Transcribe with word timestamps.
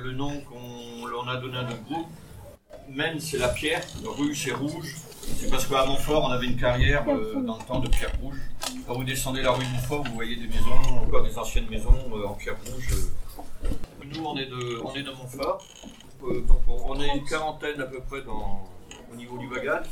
Le 0.00 0.12
nom 0.12 0.40
qu'on 0.42 1.28
a 1.28 1.36
donné 1.36 1.58
à 1.58 1.62
notre 1.62 1.82
groupe. 1.84 2.08
Maine, 2.88 3.20
c'est 3.20 3.38
la 3.38 3.48
pierre. 3.48 3.82
Rue, 4.04 4.34
c'est 4.34 4.52
rouge. 4.52 4.96
C'est 5.38 5.50
parce 5.50 5.66
qu'à 5.66 5.84
Montfort, 5.86 6.24
on 6.24 6.30
avait 6.30 6.46
une 6.46 6.56
carrière 6.56 7.04
euh, 7.08 7.40
dans 7.40 7.56
le 7.58 7.64
temps 7.64 7.78
de 7.78 7.88
pierre 7.88 8.12
rouge. 8.20 8.38
Quand 8.86 8.94
vous 8.94 9.04
descendez 9.04 9.42
la 9.42 9.52
rue 9.52 9.64
de 9.64 9.70
Montfort, 9.70 10.04
vous 10.04 10.14
voyez 10.14 10.36
des 10.36 10.48
maisons, 10.48 10.98
encore 11.00 11.22
des 11.22 11.38
anciennes 11.38 11.68
maisons 11.68 11.94
euh, 12.14 12.26
en 12.26 12.34
pierre 12.34 12.56
rouge. 12.66 12.88
Nous, 14.04 14.24
on 14.24 14.36
est 14.36 14.46
de, 14.46 15.10
Montfort. 15.12 15.64
Euh, 16.24 16.40
donc 16.40 16.60
on, 16.68 17.00
est 17.00 17.16
une 17.16 17.24
quarantaine 17.24 17.80
à 17.80 17.86
peu 17.86 18.00
près 18.00 18.22
au 18.26 19.16
niveau 19.16 19.38
du 19.38 19.48
bagage. 19.48 19.86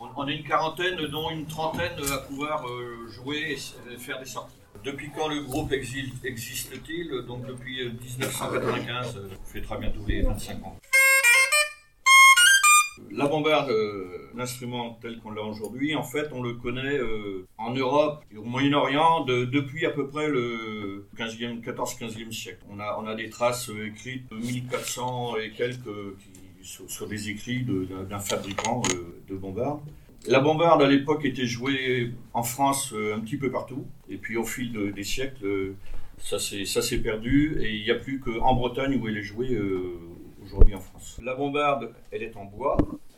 On, 0.00 0.08
on 0.16 0.26
est 0.28 0.36
une 0.36 0.46
quarantaine, 0.46 0.96
dont 1.06 1.30
une 1.30 1.46
trentaine 1.46 1.92
à 2.12 2.18
pouvoir 2.18 2.66
euh, 2.66 3.08
jouer 3.10 3.58
et 3.58 3.98
faire 3.98 4.18
des 4.18 4.26
sorties. 4.26 4.59
Depuis 4.84 5.10
quand 5.14 5.28
le 5.28 5.42
groupe 5.42 5.72
existe-t-il? 5.72 7.10
Donc 7.26 7.46
depuis 7.46 7.82
euh, 7.82 7.90
1995, 7.92 9.16
euh, 9.16 9.28
ça 9.28 9.52
fait 9.52 9.60
très 9.60 9.78
bientôt 9.78 10.00
les 10.06 10.22
25 10.22 10.64
ans. 10.64 10.76
La 13.10 13.26
bombarde, 13.26 13.70
euh, 13.70 14.30
l'instrument 14.36 14.98
tel 15.02 15.18
qu'on 15.20 15.30
l'a 15.32 15.42
aujourd'hui, 15.42 15.94
en 15.94 16.02
fait, 16.02 16.28
on 16.32 16.42
le 16.42 16.54
connaît 16.54 16.98
euh, 16.98 17.46
en 17.58 17.72
Europe 17.74 18.22
et 18.32 18.36
au 18.36 18.44
Moyen-Orient 18.44 19.24
de- 19.24 19.44
depuis 19.44 19.84
à 19.86 19.90
peu 19.90 20.06
près 20.06 20.28
le 20.28 21.06
15e, 21.16 21.60
14-15e 21.62 22.32
siècle. 22.32 22.62
On 22.70 22.78
a, 22.78 22.98
on 23.00 23.06
a 23.06 23.14
des 23.14 23.28
traces 23.28 23.68
euh, 23.70 23.86
écrites 23.86 24.30
de 24.30 24.36
1400 24.36 25.36
et 25.36 25.50
quelques 25.50 25.86
euh, 25.88 26.16
qui, 26.62 26.66
sur, 26.88 27.06
des 27.08 27.30
écrits 27.30 27.64
d'un 28.08 28.18
fabricant 28.18 28.82
euh, 28.94 29.22
de 29.28 29.34
bombardes. 29.34 29.80
La 30.28 30.40
bombarde 30.40 30.82
à 30.82 30.88
l'époque 30.88 31.24
était 31.24 31.46
jouée 31.46 32.12
en 32.34 32.42
France 32.42 32.92
euh, 32.92 33.14
un 33.16 33.20
petit 33.20 33.38
peu 33.38 33.50
partout, 33.50 33.86
et 34.08 34.16
puis 34.16 34.36
au 34.36 34.44
fil 34.44 34.70
de- 34.72 34.90
des 34.90 35.04
siècles, 35.04 35.46
euh, 35.46 35.74
ça 36.22 36.38
s'est 36.38 36.98
perdu, 36.98 37.56
et 37.62 37.74
il 37.74 37.82
n'y 37.82 37.90
a 37.90 37.94
plus 37.94 38.20
qu'en 38.20 38.54
Bretagne 38.54 38.96
où 39.00 39.08
elle 39.08 39.16
est 39.16 39.22
jouée 39.22 39.54
euh, 39.54 39.98
aujourd'hui 40.44 40.74
en 40.74 40.80
France. 40.80 41.18
La 41.22 41.34
bombarde, 41.34 41.92
elle 42.10 42.22
est 42.22 42.36
en 42.36 42.44
bois, 42.44 42.76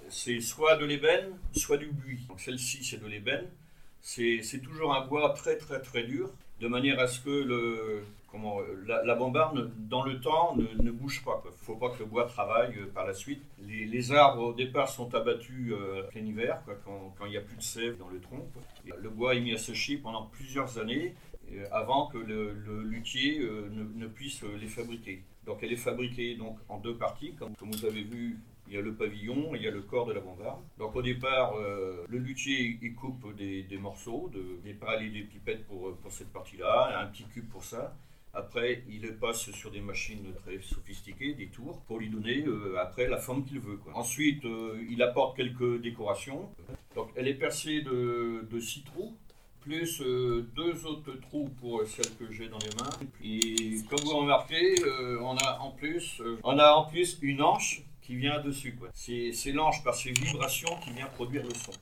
c'est 0.08 0.40
soit 0.40 0.76
de 0.76 0.84
l'ébène, 0.84 1.30
soit 1.56 1.76
du 1.76 1.86
buis. 1.86 2.20
Celle-ci, 2.38 2.84
c'est 2.84 3.02
de 3.02 3.06
l'ébène. 3.08 3.46
C'est 4.00 4.62
toujours 4.62 4.94
un 4.94 5.06
bois 5.06 5.30
très 5.30 5.56
très 5.56 5.80
très 5.80 6.04
dur, 6.04 6.30
de 6.60 6.68
manière 6.68 6.98
à 7.00 7.06
ce 7.08 7.20
que 7.20 7.30
le, 7.30 8.02
comment, 8.32 8.60
euh, 8.60 9.02
la, 9.04 9.14
bombarde, 9.14 9.70
dans 9.76 10.02
le 10.02 10.18
temps, 10.20 10.56
ne, 10.56 10.90
bouge 10.90 11.22
pas. 11.22 11.42
Il 11.44 11.48
ne 11.48 11.52
faut 11.52 11.76
pas 11.76 11.90
que 11.90 11.98
le 11.98 12.06
bois 12.06 12.24
travaille 12.24 12.74
euh, 12.78 12.86
par 12.92 13.06
la 13.06 13.12
suite. 13.12 13.42
Les, 13.60 14.10
arbres, 14.10 14.42
au 14.42 14.52
départ, 14.54 14.88
sont 14.88 15.14
abattus 15.14 15.70
euh, 15.70 16.02
plein 16.04 16.24
hiver, 16.24 16.62
quand 16.84 17.26
il 17.26 17.30
n'y 17.30 17.36
a 17.36 17.42
plus 17.42 17.56
de 17.56 17.62
sève 17.62 17.98
dans 17.98 18.08
le 18.08 18.18
tronc. 18.20 18.48
le 18.84 19.10
bois 19.10 19.34
est 19.34 19.40
mis 19.40 19.52
à 19.52 19.58
sécher 19.58 19.98
pendant 19.98 20.24
plusieurs 20.24 20.78
années 20.78 21.14
euh, 21.52 21.66
avant 21.70 22.06
que 22.06 22.18
le, 22.18 22.82
luthier 22.82 23.38
ne, 23.38 24.06
puisse 24.06 24.42
les 24.42 24.68
fabriquer. 24.68 25.22
Donc 25.44 25.58
elle 25.62 25.72
est 25.72 25.76
fabriquée 25.76 26.36
donc, 26.36 26.56
en 26.68 26.78
deux 26.78 26.96
parties, 26.96 27.34
comme, 27.34 27.52
vous 27.60 27.84
avez 27.84 28.02
vu. 28.02 28.38
Il 28.68 28.76
y 28.76 28.78
a 28.78 28.80
le 28.80 28.94
pavillon 28.94 29.54
et 29.54 29.58
il 29.58 29.64
y 29.64 29.68
a 29.68 29.70
le 29.70 29.82
corps 29.82 30.06
de 30.06 30.14
la 30.14 30.20
bombarde. 30.20 30.62
Donc 30.78 30.96
au 30.96 31.02
départ, 31.02 31.54
le 31.58 32.18
luthier 32.18 32.78
coupe 32.96 33.34
des, 33.36 33.66
morceaux, 33.78 34.30
de, 34.32 34.60
des 34.64 34.72
pales 34.72 35.02
et 35.02 35.10
des 35.10 35.22
pipettes 35.22 35.66
pour 35.66 35.94
cette 36.08 36.32
partie-là, 36.32 37.00
un 37.02 37.06
petit 37.08 37.24
cube 37.24 37.50
pour 37.50 37.64
ça. 37.64 37.94
Après, 38.34 38.82
il 38.88 39.02
le 39.02 39.14
passe 39.14 39.50
sur 39.50 39.70
des 39.70 39.82
machines 39.82 40.32
très 40.42 40.58
sophistiquées, 40.62 41.34
des 41.34 41.48
tours, 41.48 41.82
pour 41.82 41.98
lui 41.98 42.08
donner 42.08 42.44
euh, 42.46 42.80
après 42.80 43.06
la 43.06 43.18
forme 43.18 43.44
qu'il 43.44 43.60
veut. 43.60 43.78
Ensuite, 43.94 44.44
euh, 44.46 44.82
il 44.88 45.02
apporte 45.02 45.36
quelques 45.36 45.82
décorations. 45.82 46.48
Donc, 46.94 47.10
elle 47.14 47.28
est 47.28 47.34
percée 47.34 47.82
de, 47.82 48.48
de 48.50 48.60
six 48.60 48.84
trous, 48.84 49.14
plus 49.60 50.00
euh, 50.00 50.48
deux 50.56 50.86
autres 50.86 51.12
trous 51.20 51.50
pour 51.60 51.86
celle 51.86 52.16
que 52.16 52.32
j'ai 52.32 52.48
dans 52.48 52.58
les 52.58 52.74
mains. 52.80 52.90
Et 53.22 53.82
comme 53.90 54.00
vous 54.00 54.16
remarquez, 54.16 54.82
euh, 54.82 55.20
on 55.20 55.36
a 55.36 55.58
en 55.60 55.70
plus, 55.70 56.22
on 56.42 56.58
a 56.58 56.72
en 56.72 56.84
plus 56.84 57.18
une 57.20 57.42
hanche 57.42 57.82
qui 58.00 58.16
vient 58.16 58.40
dessus. 58.40 58.76
C'est 58.94 59.52
l'anche 59.52 59.84
par 59.84 59.94
ses 59.94 60.10
vibrations 60.10 60.74
qui 60.82 60.90
vient 60.92 61.06
produire 61.06 61.44
le 61.44 61.54
son. 61.54 61.72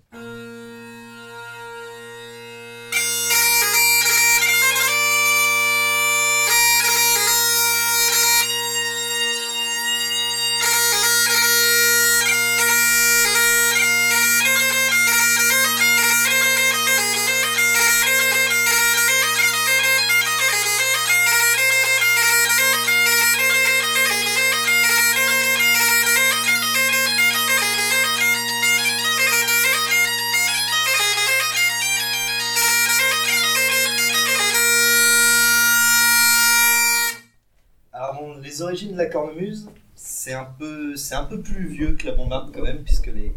Les 38.50 38.62
origines 38.62 38.93
de 38.93 38.97
la 38.97 39.06
cornemuse, 39.06 39.69
c'est 39.94 40.33
un 40.33 40.44
peu, 40.44 40.94
un 41.12 41.25
peu 41.25 41.41
plus 41.41 41.69
vieux 41.69 41.93
que 41.94 42.06
la 42.06 42.15
bombarde 42.15 42.50
quand 42.53 42.62
même, 42.62 42.83
puisque 42.83 43.06
les, 43.06 43.33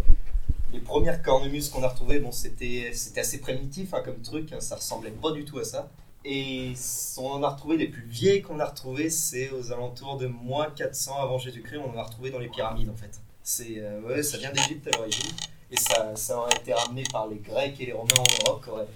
les 0.71 0.79
premières 0.79 1.21
cornemuses 1.21 1.69
qu'on 1.69 1.83
a 1.83 1.87
retrouvées, 1.87 2.19
bon, 2.19 2.31
c'était, 2.31 2.91
assez 3.17 3.39
primitif 3.39 3.93
hein, 3.93 4.01
comme 4.03 4.21
truc, 4.21 4.51
hein, 4.53 4.59
ça 4.59 4.75
ressemblait 4.75 5.11
pas 5.11 5.31
du 5.31 5.45
tout 5.45 5.59
à 5.59 5.63
ça. 5.63 5.91
Et 6.25 6.73
on 7.17 7.27
en 7.27 7.43
a 7.43 7.49
retrouvé 7.49 7.77
les 7.77 7.89
plus 7.89 8.05
vieilles 8.07 8.41
qu'on 8.41 8.59
a 8.59 8.65
retrouvées, 8.65 9.09
c'est 9.09 9.51
aux 9.51 9.71
alentours 9.71 10.17
de 10.17 10.27
moins 10.27 10.71
400 10.71 11.21
avant 11.21 11.37
Jésus-Christ, 11.37 11.77
on 11.77 11.93
en 11.95 11.97
a 11.97 12.03
retrouvé 12.03 12.31
dans 12.31 12.39
les 12.39 12.47
pyramides 12.47 12.89
en 12.89 12.95
fait. 12.95 13.19
C'est, 13.43 13.75
euh, 13.77 14.01
ouais, 14.01 14.23
ça 14.23 14.37
vient 14.37 14.51
d'Égypte 14.51 14.87
à 14.87 14.97
l'origine, 14.97 15.29
et 15.69 15.77
ça, 15.77 16.15
ça 16.15 16.37
aurait 16.37 16.55
été 16.55 16.73
ramené 16.73 17.03
par 17.11 17.27
les 17.27 17.37
Grecs 17.37 17.79
et 17.79 17.85
les 17.85 17.91
Romains 17.91 18.13
en 18.17 18.47
Europe, 18.47 18.63
qui 18.63 18.69
auraient 18.69 18.87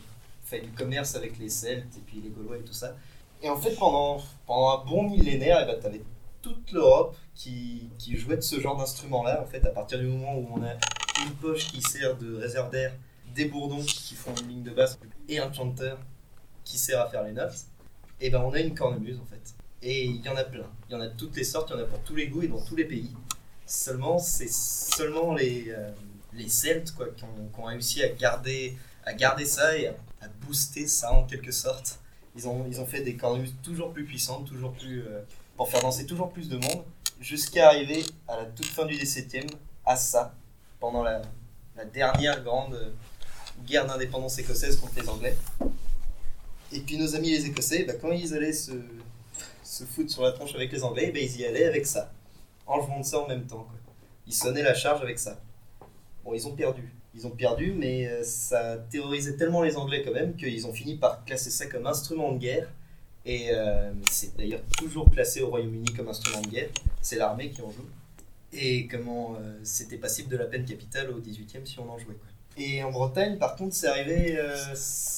fait 0.45 0.61
du 0.61 0.69
commerce 0.69 1.15
avec 1.15 1.37
les 1.37 1.49
Celtes 1.49 1.97
et 1.97 2.01
puis 2.07 2.21
les 2.23 2.29
Gaulois 2.29 2.57
et 2.57 2.61
tout 2.61 2.73
ça. 2.73 2.95
Et 3.41 3.49
en 3.49 3.57
fait, 3.57 3.75
pendant, 3.75 4.21
pendant 4.45 4.81
un 4.81 4.85
bon 4.85 5.03
millénaire, 5.09 5.59
eh 5.61 5.65
ben, 5.65 5.79
tu 5.79 5.85
avais 5.85 6.01
toute 6.41 6.71
l'Europe 6.71 7.15
qui, 7.35 7.89
qui 7.97 8.17
jouait 8.17 8.37
de 8.37 8.41
ce 8.41 8.59
genre 8.59 8.77
d'instrument-là. 8.77 9.41
En 9.41 9.45
fait, 9.45 9.65
à 9.65 9.69
partir 9.69 9.99
du 9.99 10.05
moment 10.05 10.35
où 10.35 10.47
on 10.55 10.63
a 10.63 10.73
une 11.23 11.33
poche 11.35 11.67
qui 11.67 11.81
sert 11.81 12.17
de 12.17 12.35
réserve 12.35 12.71
d'air, 12.71 12.93
des 13.35 13.45
bourdons 13.45 13.83
qui 13.83 14.15
font 14.15 14.33
une 14.41 14.47
ligne 14.47 14.63
de 14.63 14.71
basse 14.71 14.97
et 15.27 15.39
un 15.39 15.51
chanteur 15.51 15.99
qui 16.63 16.77
sert 16.77 16.99
à 16.99 17.09
faire 17.09 17.23
les 17.23 17.33
notes, 17.33 17.65
et 18.19 18.29
ben 18.29 18.41
on 18.41 18.51
a 18.53 18.59
une 18.59 18.73
cornemuse 18.73 19.19
en 19.19 19.25
fait. 19.25 19.53
Et 19.81 20.05
il 20.05 20.25
y 20.25 20.29
en 20.29 20.35
a 20.35 20.43
plein. 20.43 20.69
Il 20.89 20.93
y 20.93 20.95
en 20.95 21.01
a 21.01 21.07
de 21.07 21.15
toutes 21.15 21.35
les 21.35 21.43
sortes, 21.43 21.69
il 21.69 21.77
y 21.77 21.79
en 21.79 21.83
a 21.83 21.85
pour 21.85 21.99
tous 21.99 22.15
les 22.15 22.27
goûts 22.27 22.41
et 22.41 22.47
dans 22.47 22.63
tous 22.63 22.75
les 22.75 22.85
pays. 22.85 23.11
Seulement, 23.65 24.17
c'est 24.17 24.49
seulement 24.49 25.33
les, 25.33 25.65
euh, 25.69 25.91
les 26.33 26.49
Celtes 26.49 26.93
quoi, 26.95 27.07
qui, 27.15 27.23
ont, 27.25 27.63
réussi 27.63 28.01
à 28.01 28.09
garder, 28.09 28.75
à 29.05 29.13
garder 29.13 29.45
ça 29.45 29.77
et 29.77 29.87
à 29.87 30.27
booster 30.41 30.87
ça 30.87 31.11
en 31.13 31.25
quelque 31.25 31.51
sorte. 31.51 31.99
Ils 32.37 32.47
ont, 32.47 32.65
ils 32.69 32.79
ont 32.79 32.85
fait 32.85 33.01
des 33.01 33.15
cornemuses 33.15 33.55
toujours 33.63 33.91
plus 33.91 34.05
puissantes, 34.05 34.45
toujours 34.45 34.71
plus, 34.73 35.01
euh, 35.01 35.21
pour 35.55 35.69
faire 35.69 35.81
danser 35.81 36.05
toujours 36.05 36.29
plus 36.29 36.49
de 36.49 36.57
monde, 36.57 36.83
jusqu'à 37.19 37.69
arriver 37.69 38.05
à 38.27 38.37
la 38.37 38.45
toute 38.45 38.67
fin 38.67 38.85
du 38.85 38.95
XVIIe 38.95 39.47
à 39.85 39.95
ça, 39.95 40.35
pendant 40.79 41.01
la, 41.01 41.21
dernière 41.93 42.43
grande 42.43 42.73
euh, 42.75 42.91
guerre 43.65 43.87
d'indépendance 43.87 44.37
écossaise 44.37 44.77
contre 44.77 44.99
les 44.99 45.09
Anglais. 45.09 45.35
Et 46.71 46.79
puis 46.81 46.97
nos 46.97 47.15
amis 47.15 47.31
les 47.31 47.45
Écossais, 47.45 47.85
bah, 47.85 47.93
quand 47.99 48.11
ils 48.11 48.33
allaient 48.33 48.53
se, 48.53 48.73
se 49.63 49.83
foutre 49.83 50.11
sur 50.11 50.21
la 50.21 50.31
tronche 50.31 50.53
avec 50.53 50.71
les 50.71 50.83
Anglais, 50.83 51.11
bah, 51.11 51.19
ils 51.19 51.39
y 51.39 51.45
allaient 51.45 51.65
avec 51.65 51.87
ça, 51.87 52.11
en 52.67 52.81
jouant 52.81 52.99
de 52.99 53.05
ça 53.05 53.19
en 53.19 53.27
même 53.27 53.47
temps. 53.47 53.67
Ils 54.27 54.33
sonnaient 54.33 54.63
la 54.63 54.75
charge 54.75 55.01
avec 55.01 55.17
ça. 55.17 55.39
Bon, 56.23 56.33
ils 56.33 56.47
ont 56.47 56.53
perdu. 56.53 56.93
Ils 57.17 57.25
ont 57.25 57.31
perdu, 57.31 57.73
mais 57.75 58.07
euh, 58.07 58.21
ça 58.23 58.77
terrorisait 58.91 59.37
tellement 59.37 59.63
les 59.63 59.75
Anglais 59.75 60.03
quand 60.05 60.13
même 60.13 60.35
qu'ils 60.35 60.67
ont 60.67 60.73
fini 60.73 60.97
par 60.97 61.25
classer 61.25 61.49
ça 61.49 61.65
comme 61.65 61.87
instrument 61.87 62.31
de 62.31 62.37
guerre. 62.37 62.69
Et 63.25 63.47
euh, 63.51 63.91
c'est 64.11 64.37
d'ailleurs 64.37 64.61
toujours 64.77 65.09
classé 65.09 65.41
au 65.41 65.49
Royaume-Uni 65.49 65.93
comme 65.95 66.09
instrument 66.09 66.41
de 66.41 66.49
guerre. 66.49 66.69
C'est 67.01 67.15
l'armée 67.15 67.49
qui 67.49 67.61
en 67.63 67.71
joue. 67.71 67.87
Et 68.53 68.85
comment 68.85 69.35
euh, 69.35 69.57
c'était 69.63 69.97
passible 69.97 70.29
de 70.29 70.37
la 70.37 70.45
peine 70.45 70.63
capitale 70.63 71.09
au 71.09 71.19
18e 71.19 71.65
si 71.65 71.79
on 71.79 71.89
en 71.89 71.97
jouait. 71.97 72.15
Et 72.55 72.83
en 72.83 72.91
Bretagne, 72.91 73.37
par 73.39 73.55
contre, 73.55 73.73
c'est 73.73 73.87
arrivé, 73.87 74.39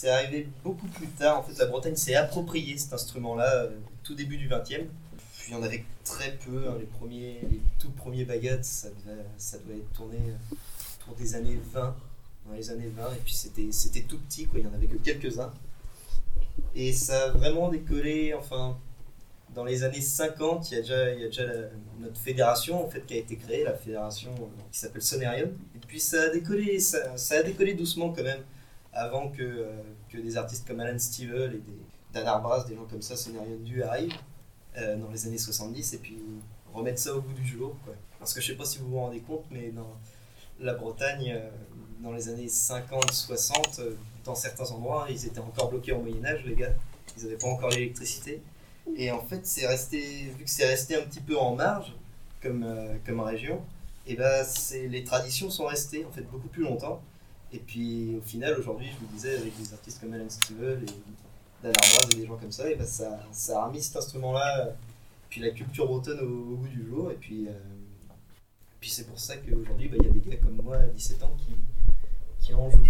arrivé 0.08 0.48
beaucoup 0.64 0.88
plus 0.88 1.08
tard. 1.08 1.40
En 1.40 1.44
fait, 1.44 1.58
la 1.60 1.66
Bretagne 1.66 1.96
s'est 1.96 2.16
approprié 2.16 2.78
cet 2.78 2.94
instrument-là 2.94 3.68
tout 4.04 4.16
début 4.16 4.38
du 4.38 4.48
20e. 4.48 4.86
Puis 5.38 5.50
il 5.50 5.52
y 5.52 5.56
en 5.56 5.64
avait 5.64 5.84
très 6.06 6.38
peu. 6.46 6.70
hein, 6.70 6.76
les, 6.80 6.86
premiers, 6.86 7.40
les 7.50 7.62
tout 7.78 7.92
premiers 7.92 8.26
bagades, 8.26 8.64
ça 8.64 8.90
devait, 8.90 9.24
ça 9.38 9.58
devait 9.58 9.80
être 9.80 9.92
tourné 9.94 10.18
des 11.18 11.36
années 11.36 11.60
20. 11.74 11.96
Dans 12.48 12.54
les 12.54 12.70
années 12.72 12.92
20. 12.96 13.14
Et 13.14 13.20
puis 13.24 13.34
c'était, 13.34 14.02
tout 14.02 14.18
petit, 14.20 14.48
quoi. 14.48 14.60
Il 14.60 14.66
n'y 14.66 14.72
en 14.72 14.76
avait 14.76 14.88
que 14.88 14.98
quelques-uns. 14.98 15.52
Et 16.76 16.94
ça 16.94 17.26
a 17.26 17.30
vraiment 17.32 17.70
décollé, 17.70 18.34
enfin, 18.34 18.78
dans 19.54 19.64
les 19.64 19.84
années 19.84 20.02
50, 20.02 20.70
il 20.70 20.76
y 20.76 20.78
a 20.78 20.82
déjà, 20.82 21.14
il 21.14 21.22
y 21.22 21.24
a 21.24 21.28
déjà 21.28 21.44
notre 22.00 22.20
fédération 22.20 22.86
en 22.86 22.90
fait, 22.90 23.06
qui 23.06 23.16
a 23.16 23.18
été 23.18 23.36
créée, 23.36 23.64
la 23.64 23.74
fédération 23.74 24.32
euh, 24.40 24.62
qui 24.72 24.80
s'appelle 24.80 25.02
Sonerium. 25.02 25.50
Et 25.76 25.80
puis 25.88 26.00
ça 26.00 26.24
a 26.24 26.30
décollé, 26.30 26.80
ça, 26.80 27.16
a 27.32 27.44
décollé 27.44 27.74
doucement 27.74 28.14
quand 28.14 28.24
même, 28.24 28.42
avant 28.94 29.30
que, 29.30 29.42
euh, 29.42 29.82
que 30.10 30.18
des 30.18 30.38
artistes 30.38 30.68
comme 30.68 30.80
Alan 30.80 31.00
Stivell 31.00 31.56
et 31.56 31.60
des, 31.60 31.80
Dan 32.14 32.26
Arbras, 32.26 32.66
des 32.66 32.76
gens 32.76 32.86
comme 32.86 33.02
ça, 33.02 33.16
Sonerium 33.16 33.64
Du 33.64 33.84
arrivent 33.84 34.14
euh, 34.78 34.96
dans 34.98 35.10
les 35.12 35.28
années 35.28 35.38
70 35.38 35.94
et 35.94 35.98
puis 35.98 36.18
remettre 36.74 37.00
ça 37.00 37.16
au 37.16 37.22
bout 37.22 37.34
du 37.34 37.46
jour. 37.46 37.76
Parce 38.18 38.34
que 38.34 38.42
je 38.42 38.48
sais 38.48 38.56
pas 38.56 38.66
si 38.66 38.80
vous 38.80 38.90
vous 38.90 39.00
rendez 39.00 39.22
compte, 39.22 39.46
mais 39.52 39.70
dans 39.70 39.96
la 40.60 40.74
Bretagne, 40.74 41.34
euh, 41.36 41.50
dans 42.02 42.12
les 42.12 42.30
années 42.30 42.48
50-60, 42.48 43.80
euh, 43.80 43.96
dans 44.24 44.36
certains 44.36 44.70
endroits, 44.72 45.08
ils 45.10 45.26
étaient 45.26 45.40
encore 45.40 45.70
bloqués 45.70 45.92
au 45.92 46.02
Moyen-Âge, 46.02 46.44
les 46.46 46.56
gars. 46.56 46.74
Ils 47.18 47.24
n'avaient 47.24 47.38
pas 47.38 47.48
encore 47.48 47.70
l'électricité. 47.70 48.42
Et 48.96 49.12
en 49.12 49.22
fait, 49.22 49.46
c'est 49.46 49.68
resté, 49.68 50.00
vu 50.38 50.44
que 50.44 50.50
c'est 50.50 50.66
resté 50.66 50.96
un 50.96 51.02
petit 51.02 51.20
peu 51.20 51.38
en 51.38 51.56
marge 51.56 51.94
comme, 52.42 52.64
euh, 52.64 52.96
comme 53.06 53.20
région, 53.20 53.62
et 54.08 54.16
ben 54.16 54.44
les 54.90 55.04
traditions 55.04 55.52
sont 55.52 55.66
restées 55.66 56.04
en 56.06 56.12
fait 56.12 56.24
beaucoup 56.24 56.48
plus 56.48 56.64
longtemps. 56.64 57.02
Et 57.54 57.60
puis 57.60 58.16
au 58.18 58.22
final, 58.22 58.58
aujourd'hui, 58.58 58.88
je 58.88 59.06
vous 59.06 59.14
disais, 59.14 59.36
avec 59.36 59.56
des 59.58 59.74
artistes 59.74 60.00
comme 60.00 60.14
Alan 60.14 60.30
Stivell 60.30 60.82
et 60.84 61.64
Dan 61.64 61.74
Arbraz 61.76 62.08
et 62.14 62.16
des 62.16 62.26
gens 62.26 62.38
comme 62.38 62.52
ça, 62.52 62.72
et 62.72 62.76
ben 62.76 62.88
ça, 62.88 63.20
a 63.50 63.66
remis 63.66 63.84
cet 63.84 63.98
instrument-là, 63.98 64.70
puis 65.30 65.42
la 65.42 65.52
culture 65.52 65.86
bretonne 65.86 66.22
au, 66.22 66.54
au 66.54 66.56
goût 66.56 66.68
du 66.68 66.88
jour. 66.88 67.12
Et 67.12 67.16
puis, 67.16 67.48
puis 68.80 68.90
c'est 68.90 69.08
pour 69.08 69.20
ça 69.20 69.36
qu'aujourd'hui, 69.38 69.90
ben, 69.90 69.98
il 70.00 70.06
y 70.06 70.10
a 70.10 70.12
des 70.12 70.30
gars 70.30 70.38
comme 70.38 70.62
moi 70.64 70.78
à 70.78 70.88
17 70.88 71.24
ans 71.24 71.36
qui, 71.38 71.56
qui 72.40 72.54
en 72.54 72.70
jouent. 72.70 72.84